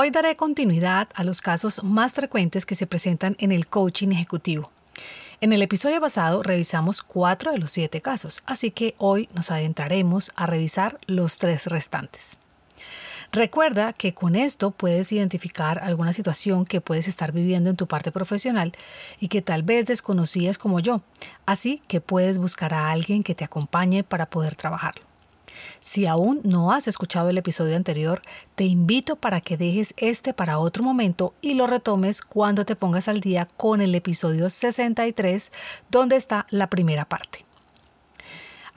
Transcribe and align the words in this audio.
Hoy 0.00 0.10
daré 0.10 0.36
continuidad 0.36 1.08
a 1.16 1.24
los 1.24 1.40
casos 1.40 1.82
más 1.82 2.12
frecuentes 2.12 2.64
que 2.64 2.76
se 2.76 2.86
presentan 2.86 3.34
en 3.40 3.50
el 3.50 3.66
coaching 3.66 4.12
ejecutivo. 4.12 4.70
En 5.40 5.52
el 5.52 5.60
episodio 5.60 6.00
pasado 6.00 6.44
revisamos 6.44 7.02
cuatro 7.02 7.50
de 7.50 7.58
los 7.58 7.72
siete 7.72 8.00
casos, 8.00 8.44
así 8.46 8.70
que 8.70 8.94
hoy 8.98 9.28
nos 9.34 9.50
adentraremos 9.50 10.30
a 10.36 10.46
revisar 10.46 11.00
los 11.08 11.38
tres 11.38 11.66
restantes. 11.66 12.38
Recuerda 13.32 13.92
que 13.92 14.14
con 14.14 14.36
esto 14.36 14.70
puedes 14.70 15.10
identificar 15.10 15.80
alguna 15.80 16.12
situación 16.12 16.64
que 16.64 16.80
puedes 16.80 17.08
estar 17.08 17.32
viviendo 17.32 17.68
en 17.68 17.74
tu 17.74 17.88
parte 17.88 18.12
profesional 18.12 18.74
y 19.18 19.26
que 19.26 19.42
tal 19.42 19.64
vez 19.64 19.86
desconocías 19.86 20.58
como 20.58 20.78
yo, 20.78 21.02
así 21.44 21.82
que 21.88 22.00
puedes 22.00 22.38
buscar 22.38 22.72
a 22.72 22.92
alguien 22.92 23.24
que 23.24 23.34
te 23.34 23.44
acompañe 23.44 24.04
para 24.04 24.26
poder 24.26 24.54
trabajarlo. 24.54 25.07
Si 25.82 26.06
aún 26.06 26.40
no 26.44 26.72
has 26.72 26.88
escuchado 26.88 27.30
el 27.30 27.38
episodio 27.38 27.76
anterior, 27.76 28.22
te 28.54 28.64
invito 28.64 29.16
para 29.16 29.40
que 29.40 29.56
dejes 29.56 29.94
este 29.96 30.32
para 30.34 30.58
otro 30.58 30.82
momento 30.82 31.34
y 31.40 31.54
lo 31.54 31.66
retomes 31.66 32.22
cuando 32.22 32.64
te 32.64 32.76
pongas 32.76 33.08
al 33.08 33.20
día 33.20 33.48
con 33.56 33.80
el 33.80 33.94
episodio 33.94 34.50
63, 34.50 35.52
donde 35.90 36.16
está 36.16 36.46
la 36.50 36.68
primera 36.68 37.04
parte. 37.04 37.44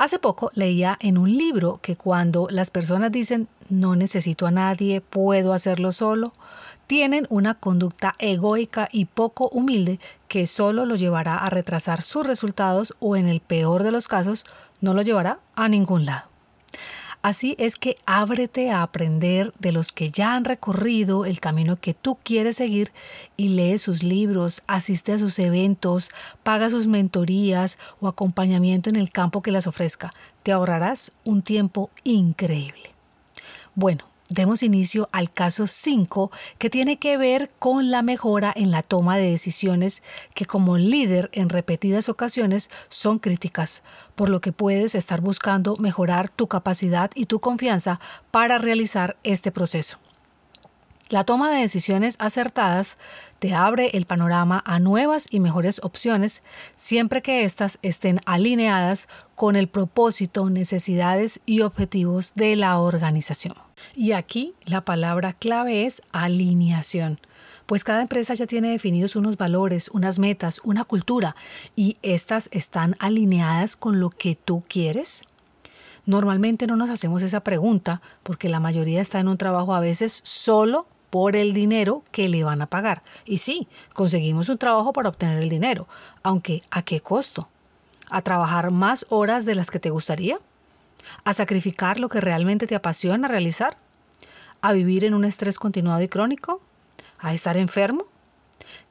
Hace 0.02 0.18
poco 0.18 0.50
leía 0.56 0.98
en 1.00 1.20
un 1.20 1.38
libro 1.38 1.80
que 1.80 1.96
cuando 1.96 2.48
las 2.50 2.72
personas 2.72 3.12
dicen 3.12 3.48
no 3.70 3.96
necesito 3.96 4.48
a 4.48 4.52
nadie, 4.52 5.00
puedo 5.00 5.54
hacerlo 5.54 5.92
solo, 5.92 6.34
tienen 6.88 7.28
una 7.30 7.54
conducta 7.54 8.16
egoica 8.18 8.90
y 8.92 9.06
poco 9.06 9.48
humilde 9.50 10.00
que 10.28 10.48
solo 10.48 10.86
lo 10.86 10.96
llevará 10.96 11.38
a 11.38 11.52
retrasar 11.52 12.02
sus 12.02 12.26
resultados 12.26 12.96
o 13.00 13.16
en 13.16 13.28
el 13.28 13.42
peor 13.42 13.84
de 13.84 13.92
los 13.92 14.08
casos 14.08 14.44
no 14.82 14.96
lo 14.96 15.04
llevará 15.04 15.40
a 15.56 15.70
ningún 15.70 16.06
lado. 16.08 16.31
Así 17.22 17.55
es 17.59 17.75
que 17.75 17.97
ábrete 18.08 18.72
a 18.72 18.81
aprender 18.81 19.53
de 19.59 19.72
los 19.72 19.91
que 19.91 20.09
ya 20.09 20.36
han 20.36 20.44
recorrido 20.44 21.25
el 21.25 21.39
camino 21.39 21.75
que 21.80 21.94
tú 21.94 22.17
quieres 22.23 22.55
seguir 22.55 22.91
y 23.38 23.50
lee 23.50 23.78
sus 23.78 24.02
libros, 24.02 24.63
asiste 24.66 25.13
a 25.13 25.19
sus 25.19 25.38
eventos, 25.38 26.09
paga 26.41 26.72
sus 26.72 26.88
mentorías 26.88 27.78
o 28.00 28.08
acompañamiento 28.08 28.89
en 28.89 28.95
el 28.95 29.11
campo 29.11 29.44
que 29.44 29.52
las 29.52 29.67
ofrezca. 29.67 30.11
Te 30.41 30.52
ahorrarás 30.52 31.11
un 31.23 31.44
tiempo 31.44 31.91
increíble. 32.03 32.91
Bueno, 33.75 34.11
demos 34.32 34.64
inicio 34.64 35.10
al 35.12 35.32
caso 35.32 35.68
5 35.68 36.32
que 36.58 36.70
tiene 36.70 36.98
que 36.98 37.18
ver 37.18 37.52
con 37.60 37.92
la 37.92 38.02
mejora 38.02 38.54
en 38.56 38.72
la 38.72 38.82
toma 38.82 39.18
de 39.18 39.30
decisiones 39.30 40.02
que 40.34 40.46
como 40.46 40.78
líder 40.78 41.30
en 41.34 41.50
repetidas 41.50 42.08
ocasiones 42.10 42.70
son 42.90 43.20
críticas, 43.20 43.84
por 44.16 44.30
lo 44.30 44.40
que 44.40 44.54
puedes 44.54 44.96
estar 44.96 45.22
buscando 45.22 45.76
mejorar 45.78 46.30
tu 46.30 46.48
capacidad 46.48 47.12
y 47.14 47.26
tu 47.26 47.40
confianza 47.40 48.00
para 48.32 48.58
realizar 48.58 49.18
este 49.24 49.52
proceso. 49.52 50.00
La 51.09 51.25
toma 51.25 51.52
de 51.52 51.59
decisiones 51.59 52.16
acertadas 52.20 52.97
te 53.40 53.53
abre 53.53 53.90
el 53.97 54.06
panorama 54.06 54.64
a 54.66 54.80
nuevas 54.80 55.28
y 55.30 55.41
mejores 55.41 55.81
opciones 55.84 56.41
siempre 56.78 57.22
que 57.22 57.44
éstas 57.44 57.80
estén 57.81 58.22
alineadas 58.25 59.09
con 59.36 59.58
el 59.58 59.68
propósito, 59.68 60.50
necesidades 60.50 61.41
y 61.46 61.62
objetivos 61.62 62.31
de 62.36 62.56
la 62.56 62.80
organización. 62.80 63.71
Y 63.96 64.14
aquí 64.14 64.53
la 64.66 64.86
palabra 64.86 65.34
clave 65.34 65.86
es 65.86 66.02
alineación 66.12 67.19
pues 67.72 67.86
cada 67.86 68.02
empresa 68.02 68.34
ya 68.34 68.47
tiene 68.47 68.69
definidos 68.72 69.16
unos 69.16 69.38
valores, 69.38 69.90
unas 69.94 70.19
metas, 70.19 70.59
una 70.66 70.84
cultura, 70.84 71.38
y 71.74 71.96
estas 72.02 72.50
están 72.52 72.97
alineadas 73.00 73.78
con 73.78 74.02
lo 74.02 74.09
que 74.09 74.36
tú 74.36 74.62
quieres. 74.68 75.24
Normalmente 76.06 76.68
no 76.68 76.75
nos 76.75 76.90
hacemos 76.90 77.24
esa 77.24 77.46
pregunta 77.46 78.02
porque 78.24 78.50
la 78.50 78.59
mayoría 78.59 79.00
está 79.00 79.22
en 79.22 79.30
un 79.30 79.38
trabajo 79.38 79.74
a 79.74 79.80
veces 79.80 80.20
solo 80.25 80.86
por 81.09 81.38
el 81.38 81.53
dinero 81.53 82.03
que 82.12 82.28
le 82.28 82.44
van 82.44 82.62
a 82.62 82.68
pagar. 82.68 83.03
Y 83.24 83.38
sí, 83.38 83.70
conseguimos 83.94 84.50
un 84.50 84.58
trabajo 84.58 84.91
para 84.91 85.08
obtener 85.08 85.41
el 85.41 85.47
dinero, 85.47 85.88
aunque 86.24 86.64
¿a 86.72 86.81
qué 86.81 87.00
costo? 87.00 87.47
¿A 88.09 88.22
trabajar 88.22 88.72
más 88.72 89.06
horas 89.08 89.46
de 89.46 89.56
las 89.56 89.72
que 89.72 89.80
te 89.80 89.91
gustaría? 89.91 90.40
¿A 91.23 91.34
sacrificar 91.34 92.00
lo 92.00 92.09
que 92.09 92.22
realmente 92.22 92.67
te 92.67 92.75
apasiona 92.75 93.28
realizar? 93.28 93.78
¿A 94.62 94.73
vivir 94.73 95.06
en 95.06 95.13
un 95.13 95.25
estrés 95.25 95.57
continuado 95.59 96.01
y 96.01 96.07
crónico? 96.07 96.62
¿A 97.19 97.34
estar 97.34 97.57
enfermo? 97.57 98.06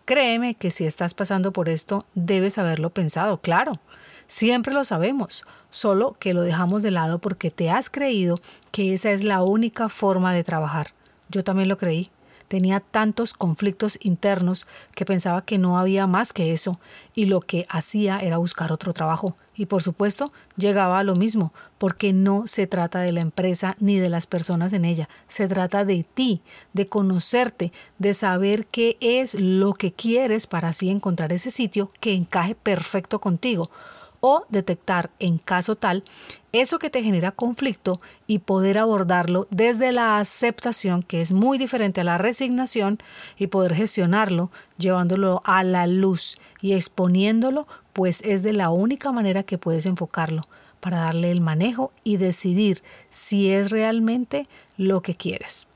Créeme 0.05 0.55
que 0.55 0.71
si 0.71 0.87
estás 0.87 1.15
pasando 1.15 1.53
por 1.53 1.69
esto, 1.69 2.05
debes 2.15 2.59
haberlo 2.59 2.91
pensado, 2.91 3.41
claro. 3.41 3.81
Siempre 4.27 4.75
lo 4.75 4.85
sabemos, 4.85 5.45
solo 5.71 6.17
que 6.19 6.35
lo 6.35 6.43
dejamos 6.43 6.83
de 6.83 6.91
lado 6.91 7.21
porque 7.21 7.51
te 7.51 7.71
has 7.71 7.91
creído 7.91 8.37
que 8.73 8.95
esa 8.95 9.11
es 9.11 9.25
la 9.25 9.43
única 9.43 9.89
forma 9.89 10.33
de 10.33 10.45
trabajar. 10.45 10.93
Yo 11.29 11.45
también 11.45 11.69
lo 11.69 11.79
creí. 11.79 12.11
Tenía 12.51 12.81
tantos 12.81 13.33
conflictos 13.33 13.97
internos 14.03 14.67
que 14.97 15.05
pensaba 15.05 15.45
que 15.45 15.57
no 15.57 15.79
había 15.79 16.09
más 16.09 16.33
que 16.33 16.53
eso 16.53 16.81
y 17.15 17.27
lo 17.27 17.41
que 17.41 17.65
hacía 17.69 18.19
era 18.19 18.39
buscar 18.39 18.73
otro 18.73 18.93
trabajo. 18.93 19.37
Y 19.55 19.67
por 19.67 19.85
supuesto 19.85 20.33
llegaba 20.57 20.99
a 20.99 21.05
lo 21.05 21.15
mismo, 21.15 21.53
porque 21.79 22.13
no 22.13 22.49
se 22.49 22.67
trata 22.67 22.99
de 23.03 23.13
la 23.13 23.21
empresa 23.21 23.77
ni 23.79 24.01
de 24.01 24.09
las 24.09 24.27
personas 24.27 24.73
en 24.73 24.85
ella, 24.85 25.09
se 25.29 25.47
trata 25.47 25.85
de 25.85 26.03
ti, 26.03 26.43
de 26.73 26.89
conocerte, 26.89 27.71
de 28.01 28.15
saber 28.15 28.67
qué 28.67 28.97
es 29.01 29.35
lo 29.35 29.75
que 29.75 29.93
quieres 29.93 30.49
para 30.49 30.71
así 30.71 30.91
encontrar 30.91 31.33
ese 31.33 31.53
sitio 31.53 31.93
que 32.01 32.15
encaje 32.15 32.57
perfecto 32.57 33.21
contigo 33.21 33.71
o 34.21 34.45
detectar 34.49 35.11
en 35.19 35.39
caso 35.39 35.77
tal 35.77 36.05
eso 36.53 36.79
que 36.79 36.91
te 36.91 37.03
genera 37.03 37.33
conflicto 37.33 38.01
y 38.27 38.41
poder 38.41 38.79
abordarlo 38.79 39.47
desde 39.51 39.93
la 39.93 40.19
aceptación, 40.19 41.03
que 41.03 41.21
es 41.21 41.33
muy 41.33 41.59
diferente 41.59 42.01
a 42.01 42.05
la 42.05 42.19
resignación, 42.19 42.99
y 43.39 43.47
poder 43.47 43.75
gestionarlo 43.75 44.51
llevándolo 44.77 45.43
a 45.45 45.63
la 45.63 45.87
luz 45.87 46.39
y 46.61 46.73
exponiéndolo, 46.73 47.69
pues 47.93 48.23
es 48.23 48.43
de 48.43 48.53
la 48.53 48.71
única 48.71 49.13
manera 49.13 49.43
que 49.43 49.59
puedes 49.59 49.87
enfocarlo 49.87 50.43
para 50.81 50.99
darle 51.01 51.31
el 51.31 51.41
manejo 51.41 51.93
y 52.03 52.17
decidir 52.17 52.83
si 53.11 53.51
es 53.51 53.71
realmente 53.71 54.49
lo 54.77 55.03
que 55.03 55.15
quieres. 55.15 55.69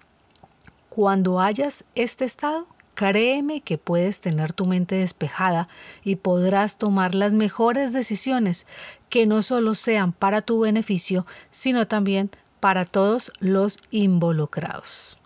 Cuando 0.89 1.41
hayas 1.41 1.85
este 1.95 2.25
estado, 2.25 2.67
Créeme 2.95 3.61
que 3.61 3.77
puedes 3.77 4.21
tener 4.21 4.53
tu 4.53 4.67
mente 4.67 4.95
despejada 4.95 5.69
y 6.05 6.17
podrás 6.17 6.79
tomar 6.79 7.15
las 7.15 7.33
mejores 7.33 7.93
decisiones 7.93 8.67
que 9.09 9.27
no 9.27 9.43
solo 9.43 9.75
sean 9.75 10.13
para 10.13 10.43
tu 10.43 10.61
beneficio, 10.61 11.27
sino 11.51 11.89
también 11.89 12.31
para 12.61 12.85
todos 12.85 13.33
los 13.41 13.81
involucrados. 13.91 15.19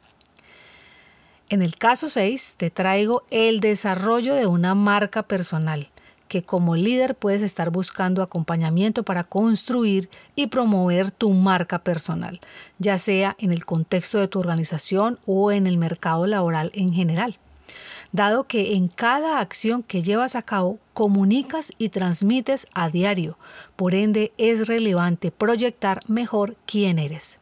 En 1.50 1.62
el 1.62 1.76
caso 1.76 2.08
6 2.08 2.54
te 2.56 2.70
traigo 2.70 3.24
el 3.30 3.60
desarrollo 3.60 4.34
de 4.34 4.46
una 4.46 4.74
marca 4.74 5.22
personal 5.22 5.90
que 6.28 6.42
como 6.42 6.76
líder 6.76 7.14
puedes 7.14 7.42
estar 7.42 7.70
buscando 7.70 8.22
acompañamiento 8.22 9.02
para 9.02 9.24
construir 9.24 10.10
y 10.34 10.48
promover 10.48 11.10
tu 11.10 11.30
marca 11.30 11.78
personal, 11.78 12.40
ya 12.78 12.98
sea 12.98 13.34
en 13.38 13.50
el 13.50 13.64
contexto 13.64 14.18
de 14.18 14.28
tu 14.28 14.38
organización 14.38 15.18
o 15.26 15.52
en 15.52 15.66
el 15.66 15.78
mercado 15.78 16.26
laboral 16.26 16.70
en 16.74 16.92
general 16.92 17.38
dado 18.12 18.44
que 18.44 18.74
en 18.74 18.88
cada 18.88 19.40
acción 19.40 19.82
que 19.82 20.02
llevas 20.02 20.36
a 20.36 20.42
cabo 20.42 20.78
comunicas 20.94 21.72
y 21.78 21.90
transmites 21.90 22.66
a 22.74 22.88
diario. 22.88 23.38
Por 23.76 23.94
ende, 23.94 24.32
es 24.38 24.66
relevante 24.66 25.30
proyectar 25.30 26.00
mejor 26.08 26.56
quién 26.66 26.98
eres. 26.98 27.38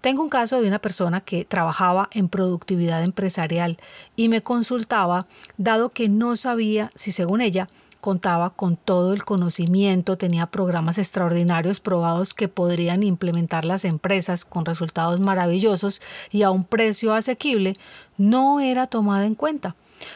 Tengo 0.00 0.22
un 0.22 0.28
caso 0.28 0.60
de 0.60 0.68
una 0.68 0.78
persona 0.78 1.20
que 1.20 1.44
trabajaba 1.44 2.08
en 2.12 2.28
productividad 2.28 3.02
empresarial 3.02 3.78
y 4.14 4.28
me 4.28 4.42
consultaba, 4.42 5.26
dado 5.56 5.88
que 5.90 6.08
no 6.08 6.36
sabía 6.36 6.90
si, 6.94 7.10
según 7.10 7.40
ella, 7.40 7.68
contaba 8.00 8.50
con 8.50 8.76
todo 8.76 9.12
el 9.12 9.24
conocimiento, 9.24 10.16
tenía 10.16 10.46
programas 10.46 10.98
extraordinarios 10.98 11.80
probados 11.80 12.34
que 12.34 12.48
podrían 12.48 13.02
implementar 13.02 13.64
las 13.64 13.84
empresas 13.84 14.44
con 14.44 14.64
resultados 14.64 15.20
maravillosos 15.20 16.00
y 16.30 16.42
a 16.42 16.50
un 16.50 16.64
precio 16.64 17.14
asequible, 17.14 17.74
no 18.16 18.60
era 18.60 18.86
tomada 18.86 19.26
en 19.26 19.34
cuenta. 19.34 19.74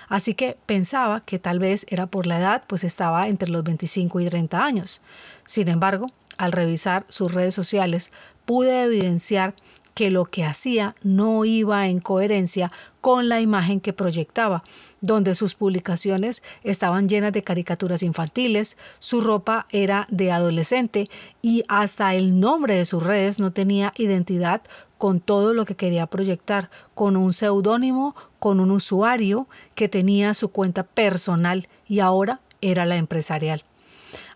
Así 0.08 0.34
que 0.34 0.56
pensaba 0.67 1.20
que 1.20 1.38
tal 1.38 1.58
vez 1.58 1.87
era 1.88 2.06
por 2.06 2.26
la 2.26 2.38
edad, 2.38 2.62
pues 2.67 2.84
estaba 2.84 3.29
entre 3.29 3.49
los 3.49 3.64
25 3.64 4.20
y 4.20 4.28
30 4.28 4.64
años. 4.64 5.00
Sin 5.44 5.69
embargo, 5.69 6.06
al 6.38 6.52
revisar 6.52 7.05
sus 7.08 7.32
redes 7.32 7.55
sociales, 7.55 8.11
pude 8.44 8.85
evidenciar 8.85 9.55
que 9.94 10.10
lo 10.10 10.24
que 10.24 10.44
hacía 10.44 10.94
no 11.02 11.44
iba 11.44 11.88
en 11.88 12.00
coherencia 12.00 12.72
con 13.00 13.28
la 13.28 13.40
imagen 13.40 13.80
que 13.80 13.92
proyectaba, 13.92 14.62
donde 15.00 15.34
sus 15.34 15.54
publicaciones 15.54 16.42
estaban 16.62 17.08
llenas 17.08 17.32
de 17.32 17.42
caricaturas 17.42 18.02
infantiles, 18.02 18.76
su 19.00 19.20
ropa 19.20 19.66
era 19.70 20.06
de 20.10 20.30
adolescente 20.30 21.08
y 21.42 21.64
hasta 21.68 22.14
el 22.14 22.38
nombre 22.38 22.74
de 22.74 22.84
sus 22.84 23.02
redes 23.02 23.38
no 23.38 23.52
tenía 23.52 23.92
identidad 23.96 24.62
con 24.98 25.18
todo 25.18 25.52
lo 25.52 25.64
que 25.64 25.74
quería 25.74 26.06
proyectar, 26.06 26.70
con 26.94 27.16
un 27.16 27.32
seudónimo, 27.32 28.14
con 28.38 28.60
un 28.60 28.70
usuario 28.70 29.48
que 29.74 29.88
tenía 29.88 30.32
su 30.32 30.50
cuenta 30.50 30.84
personal 30.84 31.68
y 31.88 31.98
ahora 31.98 32.40
era 32.60 32.86
la 32.86 32.96
empresarial. 32.96 33.64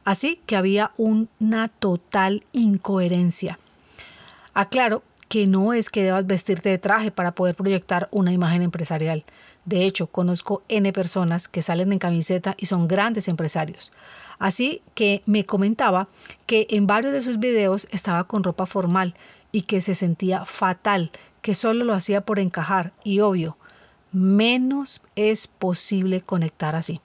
Así 0.05 0.41
que 0.47 0.57
había 0.57 0.93
una 0.97 1.69
total 1.69 2.45
incoherencia. 2.53 3.59
Aclaro 4.55 5.03
que 5.29 5.47
no 5.47 5.73
es 5.73 5.91
que 5.91 6.03
debas 6.03 6.27
vestirte 6.27 6.69
de 6.69 6.79
traje 6.79 7.11
para 7.11 7.35
poder 7.35 7.55
proyectar 7.55 8.09
una 8.11 8.33
imagen 8.33 8.63
empresarial. 8.63 9.25
De 9.65 9.85
hecho, 9.85 10.07
conozco 10.07 10.63
N 10.69 10.93
personas 10.93 11.49
que 11.49 11.63
salen 11.63 11.93
en 11.93 11.99
camiseta 11.99 12.55
y 12.57 12.67
son 12.67 12.87
grandes 12.87 13.27
empresarios. 13.27 13.91
Así 14.39 14.83
que 14.95 15.23
me 15.27 15.45
comentaba 15.45 16.09
que 16.47 16.69
en 16.71 16.87
varios 16.87 17.13
de 17.13 17.23
sus 17.23 17.39
videos 17.39 17.89
estaba 17.91 18.25
con 18.25 18.45
ropa 18.45 18.67
formal 18.67 19.15
y 19.51 19.63
que 19.63 19.81
se 19.81 19.95
sentía 19.95 20.45
fatal, 20.45 21.11
que 21.43 21.55
solo 21.55 21.85
lo 21.85 21.95
hacía 21.95 22.21
por 22.21 22.39
encajar 22.39 22.93
y 23.03 23.21
obvio, 23.21 23.57
menos 24.13 25.03
es 25.17 25.49
posible 25.49 26.21
conectar 26.21 26.77
así 26.77 27.01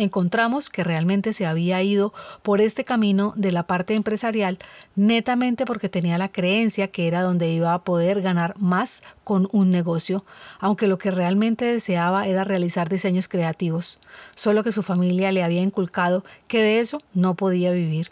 encontramos 0.00 0.70
que 0.70 0.84
realmente 0.84 1.32
se 1.32 1.46
había 1.46 1.82
ido 1.82 2.12
por 2.42 2.60
este 2.60 2.84
camino 2.84 3.32
de 3.36 3.52
la 3.52 3.66
parte 3.66 3.94
empresarial 3.94 4.58
netamente 4.96 5.66
porque 5.66 5.88
tenía 5.88 6.18
la 6.18 6.30
creencia 6.30 6.88
que 6.88 7.06
era 7.06 7.22
donde 7.22 7.50
iba 7.50 7.74
a 7.74 7.84
poder 7.84 8.22
ganar 8.22 8.54
más 8.58 9.02
con 9.24 9.48
un 9.52 9.70
negocio, 9.70 10.24
aunque 10.58 10.86
lo 10.86 10.98
que 10.98 11.10
realmente 11.10 11.64
deseaba 11.64 12.26
era 12.26 12.44
realizar 12.44 12.88
diseños 12.88 13.28
creativos, 13.28 14.00
solo 14.34 14.64
que 14.64 14.72
su 14.72 14.82
familia 14.82 15.32
le 15.32 15.42
había 15.42 15.62
inculcado 15.62 16.24
que 16.48 16.62
de 16.62 16.80
eso 16.80 16.98
no 17.14 17.34
podía 17.34 17.70
vivir. 17.70 18.10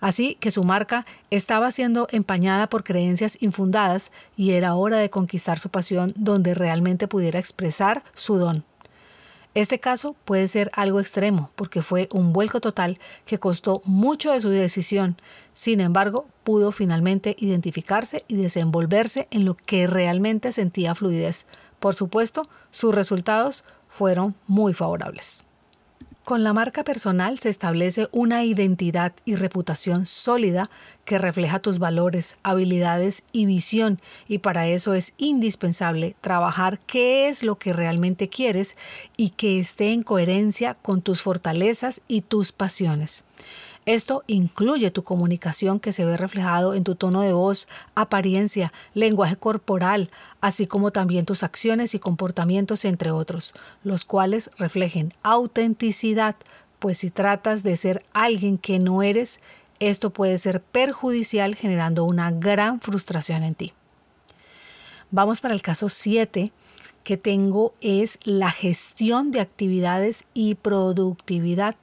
Así 0.00 0.36
que 0.36 0.50
su 0.50 0.64
marca 0.64 1.06
estaba 1.30 1.70
siendo 1.70 2.06
empañada 2.10 2.68
por 2.68 2.84
creencias 2.84 3.36
infundadas 3.40 4.12
y 4.36 4.52
era 4.52 4.74
hora 4.74 4.98
de 4.98 5.10
conquistar 5.10 5.58
su 5.58 5.70
pasión 5.70 6.12
donde 6.16 6.54
realmente 6.54 7.08
pudiera 7.08 7.38
expresar 7.38 8.02
su 8.14 8.36
don. 8.36 8.64
Este 9.58 9.80
caso 9.80 10.14
puede 10.24 10.46
ser 10.46 10.70
algo 10.72 11.00
extremo 11.00 11.50
porque 11.56 11.82
fue 11.82 12.08
un 12.12 12.32
vuelco 12.32 12.60
total 12.60 13.00
que 13.26 13.40
costó 13.40 13.82
mucho 13.84 14.30
de 14.30 14.40
su 14.40 14.50
decisión. 14.50 15.16
Sin 15.52 15.80
embargo, 15.80 16.28
pudo 16.44 16.70
finalmente 16.70 17.34
identificarse 17.40 18.24
y 18.28 18.36
desenvolverse 18.36 19.26
en 19.32 19.44
lo 19.44 19.56
que 19.56 19.88
realmente 19.88 20.52
sentía 20.52 20.94
fluidez. 20.94 21.44
Por 21.80 21.96
supuesto, 21.96 22.42
sus 22.70 22.94
resultados 22.94 23.64
fueron 23.88 24.36
muy 24.46 24.74
favorables. 24.74 25.47
Con 26.28 26.44
la 26.44 26.52
marca 26.52 26.84
personal 26.84 27.38
se 27.38 27.48
establece 27.48 28.08
una 28.12 28.44
identidad 28.44 29.14
y 29.24 29.36
reputación 29.36 30.04
sólida 30.04 30.68
que 31.06 31.16
refleja 31.16 31.58
tus 31.58 31.78
valores, 31.78 32.36
habilidades 32.42 33.22
y 33.32 33.46
visión 33.46 33.98
y 34.28 34.40
para 34.40 34.66
eso 34.66 34.92
es 34.92 35.14
indispensable 35.16 36.16
trabajar 36.20 36.80
qué 36.80 37.30
es 37.30 37.42
lo 37.42 37.58
que 37.58 37.72
realmente 37.72 38.28
quieres 38.28 38.76
y 39.16 39.30
que 39.30 39.58
esté 39.58 39.94
en 39.94 40.02
coherencia 40.02 40.74
con 40.74 41.00
tus 41.00 41.22
fortalezas 41.22 42.02
y 42.08 42.20
tus 42.20 42.52
pasiones. 42.52 43.24
Esto 43.88 44.22
incluye 44.26 44.90
tu 44.90 45.02
comunicación 45.02 45.80
que 45.80 45.94
se 45.94 46.04
ve 46.04 46.18
reflejado 46.18 46.74
en 46.74 46.84
tu 46.84 46.94
tono 46.94 47.22
de 47.22 47.32
voz, 47.32 47.68
apariencia, 47.94 48.70
lenguaje 48.92 49.36
corporal, 49.36 50.10
así 50.42 50.66
como 50.66 50.90
también 50.90 51.24
tus 51.24 51.42
acciones 51.42 51.94
y 51.94 51.98
comportamientos, 51.98 52.84
entre 52.84 53.12
otros, 53.12 53.54
los 53.82 54.04
cuales 54.04 54.50
reflejen 54.58 55.14
autenticidad, 55.22 56.36
pues 56.78 56.98
si 56.98 57.08
tratas 57.08 57.62
de 57.62 57.78
ser 57.78 58.04
alguien 58.12 58.58
que 58.58 58.78
no 58.78 59.02
eres, 59.02 59.40
esto 59.80 60.10
puede 60.10 60.36
ser 60.36 60.60
perjudicial 60.60 61.54
generando 61.54 62.04
una 62.04 62.30
gran 62.30 62.82
frustración 62.82 63.42
en 63.42 63.54
ti. 63.54 63.72
Vamos 65.10 65.40
para 65.40 65.54
el 65.54 65.62
caso 65.62 65.88
7 65.88 66.52
que 67.04 67.16
tengo 67.16 67.72
es 67.80 68.18
la 68.24 68.50
gestión 68.50 69.30
de 69.30 69.40
actividades 69.40 70.26
y 70.34 70.56
productividad 70.56 71.74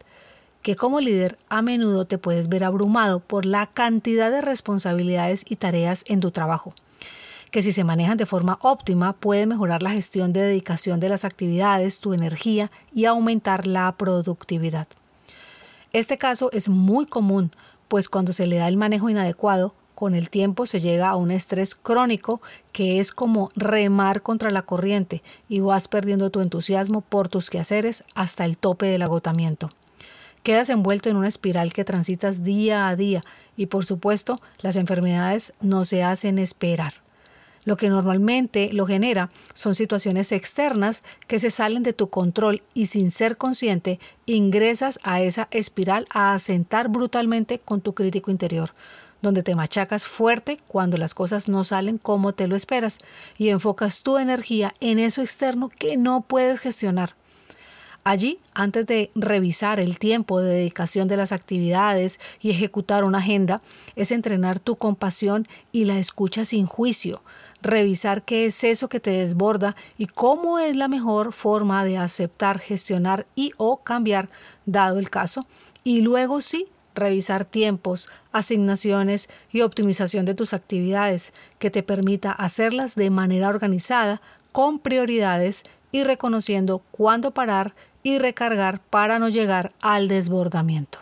que 0.65 0.75
como 0.75 0.99
líder 0.99 1.37
a 1.47 1.61
menudo 1.61 2.05
te 2.05 2.17
puedes 2.17 2.49
ver 2.49 2.63
abrumado 2.63 3.19
por 3.19 3.45
la 3.45 3.67
cantidad 3.67 4.31
de 4.31 4.41
responsabilidades 4.41 5.45
y 5.47 5.57
tareas 5.57 6.03
en 6.07 6.21
tu 6.21 6.31
trabajo, 6.31 6.73
que 7.51 7.61
si 7.61 7.71
se 7.71 7.83
manejan 7.83 8.17
de 8.17 8.25
forma 8.25 8.57
óptima 8.63 9.13
puede 9.13 9.45
mejorar 9.45 9.83
la 9.83 9.91
gestión 9.91 10.33
de 10.33 10.39
dedicación 10.39 10.99
de 10.99 11.07
las 11.07 11.23
actividades, 11.23 11.99
tu 11.99 12.15
energía 12.15 12.71
y 12.91 13.05
aumentar 13.05 13.67
la 13.67 13.91
productividad. 13.91 14.87
Este 15.93 16.17
caso 16.17 16.49
es 16.51 16.67
muy 16.67 17.05
común, 17.05 17.51
pues 17.87 18.09
cuando 18.09 18.33
se 18.33 18.47
le 18.47 18.55
da 18.55 18.67
el 18.67 18.75
manejo 18.75 19.07
inadecuado, 19.07 19.75
con 19.93 20.15
el 20.15 20.31
tiempo 20.31 20.65
se 20.65 20.79
llega 20.79 21.09
a 21.09 21.15
un 21.15 21.29
estrés 21.29 21.75
crónico 21.75 22.41
que 22.71 22.99
es 22.99 23.11
como 23.11 23.51
remar 23.55 24.23
contra 24.23 24.49
la 24.49 24.63
corriente 24.63 25.21
y 25.47 25.59
vas 25.59 25.87
perdiendo 25.87 26.31
tu 26.31 26.41
entusiasmo 26.41 27.01
por 27.01 27.29
tus 27.29 27.51
quehaceres 27.51 28.03
hasta 28.15 28.45
el 28.45 28.57
tope 28.57 28.87
del 28.87 29.03
agotamiento. 29.03 29.69
Quedas 30.45 30.69
envuelto 30.69 31.09
en 31.09 31.17
una 31.17 31.27
espiral 31.27 31.73
que 31.73 31.83
transitas 31.83 32.43
día 32.43 32.87
a 32.87 32.95
día 32.95 33.23
y 33.57 33.65
por 33.65 33.83
supuesto 33.83 34.39
las 34.59 34.75
enfermedades 34.75 35.53
no 35.59 35.85
se 35.85 36.03
hacen 36.03 36.37
esperar. 36.37 36.93
Lo 37.63 37.77
que 37.77 37.89
normalmente 37.89 38.69
lo 38.71 38.85
genera 38.85 39.31
son 39.55 39.73
situaciones 39.73 40.31
externas 40.31 41.01
que 41.25 41.39
se 41.39 41.49
salen 41.49 41.81
de 41.81 41.93
tu 41.93 42.11
control 42.11 42.61
y 42.75 42.85
sin 42.85 43.09
ser 43.09 43.37
consciente 43.37 43.99
ingresas 44.27 44.99
a 45.01 45.19
esa 45.19 45.47
espiral 45.49 46.05
a 46.11 46.35
asentar 46.35 46.89
brutalmente 46.89 47.57
con 47.57 47.81
tu 47.81 47.95
crítico 47.95 48.29
interior, 48.29 48.75
donde 49.23 49.41
te 49.41 49.55
machacas 49.55 50.05
fuerte 50.05 50.59
cuando 50.67 50.97
las 50.97 51.15
cosas 51.15 51.49
no 51.49 51.63
salen 51.63 51.97
como 51.97 52.35
te 52.35 52.45
lo 52.45 52.55
esperas 52.55 52.99
y 53.39 53.49
enfocas 53.49 54.03
tu 54.03 54.19
energía 54.19 54.75
en 54.79 54.99
eso 54.99 55.23
externo 55.23 55.69
que 55.69 55.97
no 55.97 56.21
puedes 56.21 56.59
gestionar. 56.59 57.15
Allí, 58.07 58.37
antes 58.53 58.85
de 58.85 59.09
revisar 59.15 59.79
el 59.79 59.97
tiempo 59.97 60.39
de 60.39 60.53
dedicación 60.53 61.07
de 61.07 61.17
las 61.17 61.31
actividades 61.31 62.19
y 62.39 62.51
ejecutar 62.51 63.03
una 63.03 63.17
agenda, 63.17 63.63
es 63.95 64.11
entrenar 64.11 64.59
tu 64.59 64.75
compasión 64.75 65.47
y 65.71 65.85
la 65.85 65.97
escucha 65.97 66.45
sin 66.45 66.67
juicio, 66.67 67.23
revisar 67.63 68.21
qué 68.21 68.45
es 68.45 68.63
eso 68.63 68.89
que 68.89 68.99
te 68.99 69.09
desborda 69.09 69.75
y 69.97 70.05
cómo 70.05 70.59
es 70.59 70.75
la 70.75 70.87
mejor 70.87 71.33
forma 71.33 71.83
de 71.83 71.97
aceptar, 71.97 72.59
gestionar 72.59 73.25
y 73.33 73.53
o 73.57 73.77
cambiar, 73.77 74.29
dado 74.67 74.99
el 74.99 75.09
caso, 75.09 75.47
y 75.83 76.01
luego 76.01 76.41
sí 76.41 76.67
revisar 76.93 77.43
tiempos, 77.43 78.09
asignaciones 78.31 79.29
y 79.51 79.61
optimización 79.61 80.25
de 80.25 80.35
tus 80.35 80.53
actividades 80.53 81.33
que 81.57 81.71
te 81.71 81.81
permita 81.81 82.31
hacerlas 82.31 82.93
de 82.93 83.09
manera 83.09 83.49
organizada, 83.49 84.21
con 84.51 84.77
prioridades 84.77 85.63
y 85.95 86.03
reconociendo 86.03 86.81
cuándo 86.91 87.31
parar 87.31 87.73
y 88.03 88.17
recargar 88.17 88.81
para 88.81 89.17
no 89.17 89.29
llegar 89.29 89.71
al 89.79 90.09
desbordamiento. 90.09 90.99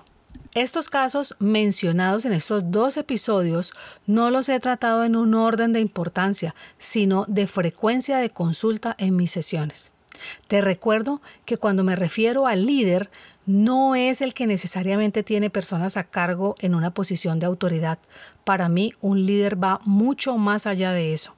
Estos 0.54 0.88
casos 0.88 1.36
mencionados 1.40 2.26
en 2.26 2.34
estos 2.34 2.70
dos 2.70 2.96
episodios 2.98 3.74
no 4.06 4.30
los 4.30 4.50
he 4.50 4.60
tratado 4.60 5.04
en 5.04 5.16
un 5.16 5.34
orden 5.34 5.74
de 5.74 5.80
importancia, 5.80 6.54
sino 6.78 7.26
de 7.28 7.48
frecuencia 7.48 8.20
de 8.20 8.30
consulta 8.30 8.96
en 9.00 9.16
mis 9.16 9.32
sesiones. 9.32 9.92
Te 10.48 10.62
recuerdo 10.62 11.24
que 11.46 11.58
cuando 11.58 11.84
me 11.84 11.96
refiero 11.96 12.46
al 12.46 12.68
líder, 12.68 13.10
no 13.48 13.96
es 13.96 14.22
el 14.22 14.36
que 14.36 14.46
necesariamente 14.46 15.24
tiene 15.24 15.50
personas 15.50 15.98
a 15.98 16.04
cargo 16.04 16.54
en 16.60 16.76
una 16.76 16.94
posición 16.94 17.40
de 17.40 17.48
autoridad. 17.48 17.98
Para 18.44 18.70
mí, 18.70 18.94
un 19.02 19.26
líder 19.26 19.62
va 19.62 19.80
mucho 19.86 20.38
más 20.38 20.68
allá 20.68 20.92
de 20.92 21.14
eso 21.14 21.34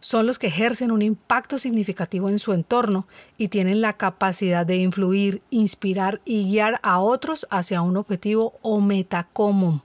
son 0.00 0.26
los 0.26 0.38
que 0.38 0.48
ejercen 0.48 0.90
un 0.90 1.02
impacto 1.02 1.58
significativo 1.58 2.28
en 2.28 2.38
su 2.38 2.52
entorno 2.52 3.06
y 3.36 3.48
tienen 3.48 3.80
la 3.80 3.94
capacidad 3.94 4.64
de 4.64 4.76
influir, 4.76 5.42
inspirar 5.50 6.20
y 6.24 6.50
guiar 6.50 6.80
a 6.82 7.00
otros 7.00 7.46
hacia 7.50 7.82
un 7.82 7.96
objetivo 7.96 8.54
o 8.62 8.80
meta 8.80 9.28
común. 9.32 9.82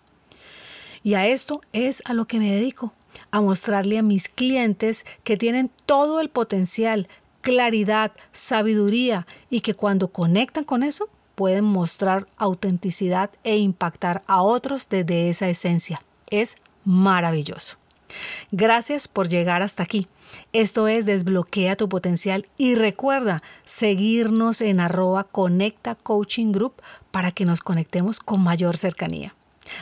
Y 1.04 1.16
a 1.16 1.28
esto 1.28 1.62
es 1.74 2.02
a 2.06 2.14
lo 2.14 2.26
que 2.26 2.40
me 2.40 2.52
dedico, 2.52 2.94
a 3.32 3.42
mostrarle 3.42 3.98
a 3.98 4.04
mis 4.04 4.30
clientes 4.30 5.06
que 5.24 5.38
tienen 5.38 5.70
todo 5.86 6.22
el 6.22 6.30
potencial, 6.30 7.08
claridad, 7.42 8.14
sabiduría 8.32 9.28
y 9.50 9.62
que 9.62 9.74
cuando 9.74 10.08
conectan 10.08 10.64
con 10.64 10.82
eso 10.82 11.10
pueden 11.36 11.66
mostrar 11.66 12.28
autenticidad 12.38 13.32
e 13.44 13.58
impactar 13.58 14.22
a 14.28 14.42
otros 14.42 14.88
desde 14.88 15.30
esa 15.30 15.50
esencia. 15.50 16.02
Es 16.30 16.56
maravilloso. 16.86 17.83
Gracias 18.52 19.08
por 19.08 19.28
llegar 19.28 19.62
hasta 19.62 19.84
aquí. 19.84 20.08
Esto 20.52 20.88
es 20.88 21.06
Desbloquea 21.06 21.76
tu 21.76 21.90
potencial 21.90 22.48
y 22.58 22.76
recuerda 22.76 23.42
seguirnos 23.66 24.62
en 24.62 24.80
arroba 24.80 25.24
Conecta 25.26 25.96
Coaching 25.96 26.52
Group 26.52 26.82
para 27.12 27.32
que 27.32 27.46
nos 27.46 27.62
conectemos 27.62 28.20
con 28.20 28.44
mayor 28.44 28.78
cercanía. 28.78 29.36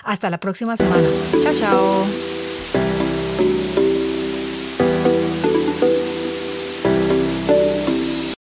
Hasta 0.04 0.30
la 0.30 0.40
próxima 0.40 0.78
semana. 0.78 1.08
Chao, 1.42 1.54
chao. 1.56 2.31